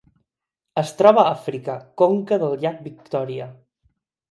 [0.81, 3.51] Es troba a Àfrica: conca del llac Victòria.